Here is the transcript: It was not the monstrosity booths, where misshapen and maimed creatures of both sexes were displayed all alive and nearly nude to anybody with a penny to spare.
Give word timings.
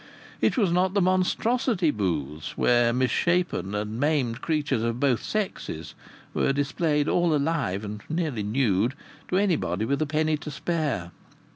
It 0.41 0.57
was 0.57 0.71
not 0.71 0.95
the 0.95 0.99
monstrosity 0.99 1.91
booths, 1.91 2.57
where 2.57 2.91
misshapen 2.91 3.75
and 3.75 3.99
maimed 3.99 4.41
creatures 4.41 4.81
of 4.81 4.99
both 4.99 5.21
sexes 5.21 5.93
were 6.33 6.51
displayed 6.51 7.07
all 7.07 7.35
alive 7.35 7.85
and 7.85 8.01
nearly 8.09 8.41
nude 8.41 8.95
to 9.27 9.37
anybody 9.37 9.85
with 9.85 10.01
a 10.01 10.07
penny 10.07 10.37
to 10.37 10.49
spare. 10.49 11.11